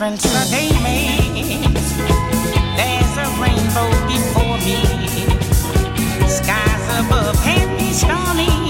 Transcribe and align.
difference 0.00 0.24
a 0.24 0.50
day 0.50 0.70
makes. 0.82 1.92
There's 2.78 3.16
a 3.18 3.28
rainbow 3.38 3.90
before 4.08 4.56
me, 4.64 4.80
skies 6.26 7.04
above 7.04 7.36
can 7.42 7.76
be 7.76 7.92
stormy. 7.92 8.69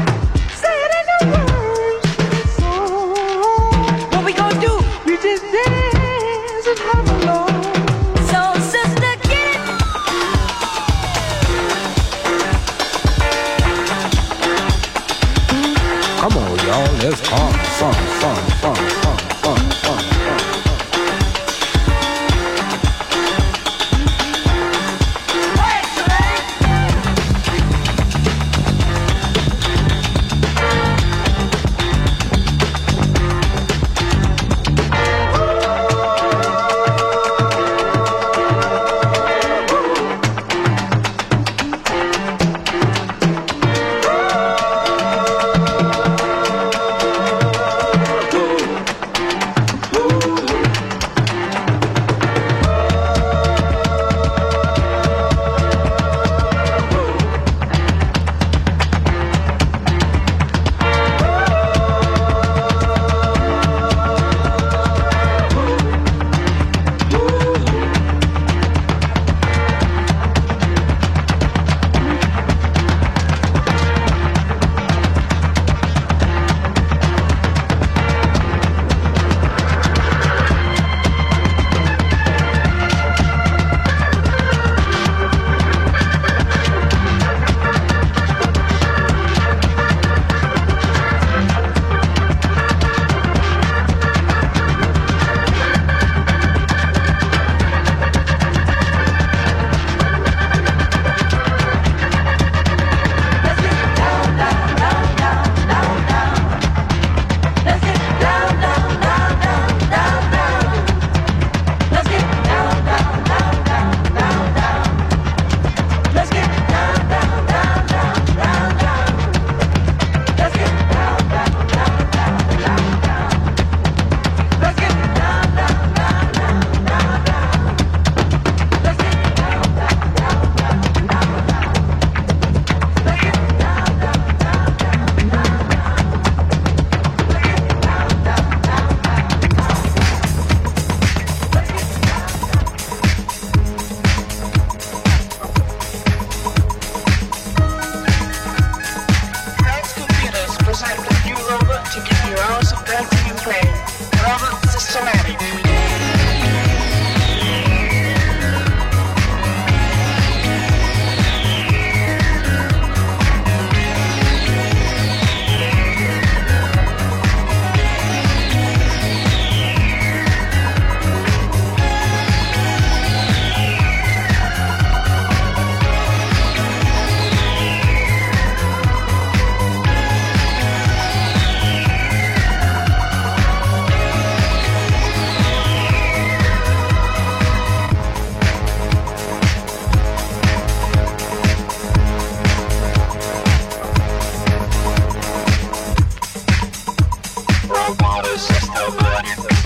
Music 198.89 199.60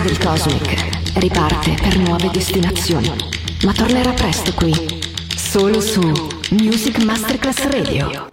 L'astronave 0.00 0.02
del 0.02 0.18
Cosmic 0.18 1.18
riparte 1.18 1.74
per 1.74 1.98
nuove 1.98 2.30
destinazioni, 2.30 3.12
ma 3.64 3.72
tornerà 3.72 4.12
presto 4.12 4.52
qui, 4.54 4.74
solo 5.36 5.80
su 5.80 6.00
Music 6.52 7.02
Masterclass 7.02 7.64
Radio. 7.64 8.28